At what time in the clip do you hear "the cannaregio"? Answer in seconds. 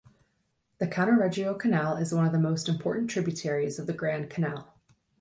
0.79-1.59